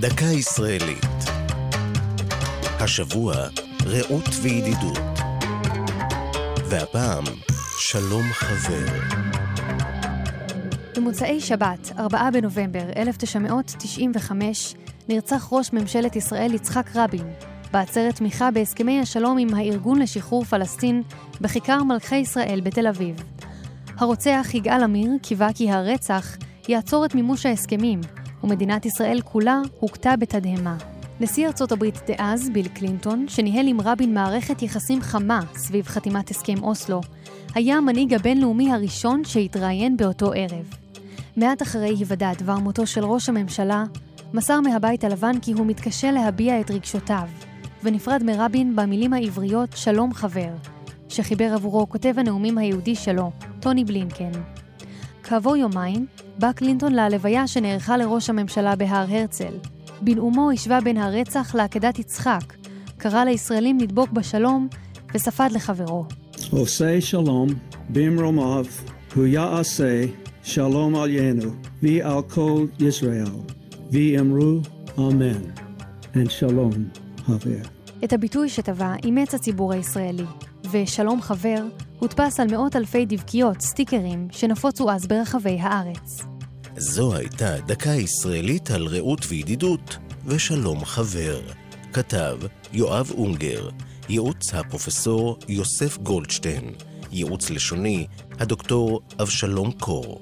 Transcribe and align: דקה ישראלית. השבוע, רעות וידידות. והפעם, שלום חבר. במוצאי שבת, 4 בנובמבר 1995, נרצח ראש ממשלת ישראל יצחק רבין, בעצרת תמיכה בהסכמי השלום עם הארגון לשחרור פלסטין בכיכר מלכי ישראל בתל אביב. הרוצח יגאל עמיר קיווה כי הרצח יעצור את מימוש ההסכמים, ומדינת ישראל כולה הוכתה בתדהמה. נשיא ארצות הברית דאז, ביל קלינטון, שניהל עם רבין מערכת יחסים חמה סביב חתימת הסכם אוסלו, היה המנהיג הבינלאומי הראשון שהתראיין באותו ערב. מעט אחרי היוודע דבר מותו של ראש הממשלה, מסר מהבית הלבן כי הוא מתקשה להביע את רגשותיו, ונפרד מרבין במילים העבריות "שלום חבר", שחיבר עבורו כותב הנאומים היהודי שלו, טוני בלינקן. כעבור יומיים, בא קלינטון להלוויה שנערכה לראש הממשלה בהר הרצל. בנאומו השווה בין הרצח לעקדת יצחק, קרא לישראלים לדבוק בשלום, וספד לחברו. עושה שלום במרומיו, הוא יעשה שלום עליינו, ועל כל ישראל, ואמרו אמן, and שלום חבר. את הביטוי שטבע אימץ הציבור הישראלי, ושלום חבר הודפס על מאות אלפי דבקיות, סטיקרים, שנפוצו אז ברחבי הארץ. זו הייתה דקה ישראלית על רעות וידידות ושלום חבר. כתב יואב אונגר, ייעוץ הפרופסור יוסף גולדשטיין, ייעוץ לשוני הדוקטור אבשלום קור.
דקה 0.00 0.24
ישראלית. 0.24 1.06
השבוע, 2.80 3.34
רעות 3.84 4.28
וידידות. 4.42 4.98
והפעם, 6.68 7.24
שלום 7.78 8.22
חבר. 8.32 8.86
במוצאי 10.96 11.40
שבת, 11.40 11.92
4 11.98 12.30
בנובמבר 12.30 12.84
1995, 12.96 14.74
נרצח 15.08 15.48
ראש 15.52 15.72
ממשלת 15.72 16.16
ישראל 16.16 16.54
יצחק 16.54 16.90
רבין, 16.94 17.32
בעצרת 17.72 18.16
תמיכה 18.16 18.50
בהסכמי 18.50 19.00
השלום 19.00 19.38
עם 19.38 19.54
הארגון 19.54 19.98
לשחרור 19.98 20.44
פלסטין 20.44 21.02
בכיכר 21.40 21.82
מלכי 21.82 22.16
ישראל 22.16 22.60
בתל 22.60 22.86
אביב. 22.86 23.22
הרוצח 23.96 24.46
יגאל 24.54 24.82
עמיר 24.82 25.10
קיווה 25.22 25.48
כי 25.54 25.70
הרצח 25.70 26.36
יעצור 26.68 27.04
את 27.04 27.14
מימוש 27.14 27.46
ההסכמים, 27.46 28.00
ומדינת 28.44 28.86
ישראל 28.86 29.20
כולה 29.24 29.60
הוכתה 29.80 30.16
בתדהמה. 30.16 30.76
נשיא 31.20 31.46
ארצות 31.46 31.72
הברית 31.72 31.94
דאז, 32.06 32.50
ביל 32.52 32.68
קלינטון, 32.68 33.28
שניהל 33.28 33.68
עם 33.68 33.80
רבין 33.80 34.14
מערכת 34.14 34.62
יחסים 34.62 35.00
חמה 35.00 35.40
סביב 35.54 35.86
חתימת 35.86 36.30
הסכם 36.30 36.62
אוסלו, 36.62 37.00
היה 37.54 37.76
המנהיג 37.76 38.14
הבינלאומי 38.14 38.72
הראשון 38.72 39.24
שהתראיין 39.24 39.96
באותו 39.96 40.32
ערב. 40.32 40.74
מעט 41.36 41.62
אחרי 41.62 41.88
היוודע 41.88 42.32
דבר 42.38 42.58
מותו 42.58 42.86
של 42.86 43.04
ראש 43.04 43.28
הממשלה, 43.28 43.84
מסר 44.34 44.60
מהבית 44.60 45.04
הלבן 45.04 45.40
כי 45.42 45.52
הוא 45.52 45.66
מתקשה 45.66 46.10
להביע 46.10 46.60
את 46.60 46.70
רגשותיו, 46.70 47.28
ונפרד 47.84 48.22
מרבין 48.22 48.76
במילים 48.76 49.12
העבריות 49.12 49.68
"שלום 49.76 50.14
חבר", 50.14 50.50
שחיבר 51.08 51.54
עבורו 51.54 51.88
כותב 51.88 52.14
הנאומים 52.16 52.58
היהודי 52.58 52.94
שלו, 52.94 53.30
טוני 53.60 53.84
בלינקן. 53.84 54.57
כעבור 55.28 55.56
יומיים, 55.56 56.06
בא 56.38 56.52
קלינטון 56.52 56.92
להלוויה 56.92 57.46
שנערכה 57.46 57.96
לראש 57.96 58.30
הממשלה 58.30 58.76
בהר 58.76 59.06
הרצל. 59.08 59.52
בנאומו 60.02 60.50
השווה 60.50 60.80
בין 60.80 60.96
הרצח 60.96 61.54
לעקדת 61.54 61.98
יצחק, 61.98 62.54
קרא 62.96 63.24
לישראלים 63.24 63.78
לדבוק 63.80 64.10
בשלום, 64.10 64.68
וספד 65.14 65.48
לחברו. 65.52 66.04
עושה 66.50 67.00
שלום 67.00 67.48
במרומיו, 67.90 68.64
הוא 69.14 69.26
יעשה 69.26 70.04
שלום 70.42 70.96
עליינו, 70.96 71.50
ועל 71.82 72.22
כל 72.22 72.66
ישראל, 72.80 73.32
ואמרו 73.92 74.60
אמן, 74.98 75.42
and 76.14 76.30
שלום 76.30 76.72
חבר. 77.26 77.62
את 78.04 78.12
הביטוי 78.12 78.48
שטבע 78.48 78.94
אימץ 79.04 79.34
הציבור 79.34 79.72
הישראלי, 79.72 80.26
ושלום 80.70 81.22
חבר 81.22 81.62
הודפס 81.98 82.40
על 82.40 82.50
מאות 82.50 82.76
אלפי 82.76 83.06
דבקיות, 83.06 83.60
סטיקרים, 83.60 84.28
שנפוצו 84.30 84.90
אז 84.90 85.06
ברחבי 85.06 85.58
הארץ. 85.60 86.22
זו 86.76 87.14
הייתה 87.14 87.60
דקה 87.66 87.90
ישראלית 87.90 88.70
על 88.70 88.86
רעות 88.86 89.20
וידידות 89.28 89.96
ושלום 90.26 90.84
חבר. 90.84 91.40
כתב 91.92 92.38
יואב 92.72 93.10
אונגר, 93.18 93.68
ייעוץ 94.08 94.54
הפרופסור 94.54 95.38
יוסף 95.48 95.98
גולדשטיין, 95.98 96.72
ייעוץ 97.12 97.50
לשוני 97.50 98.06
הדוקטור 98.38 99.00
אבשלום 99.20 99.72
קור. 99.72 100.20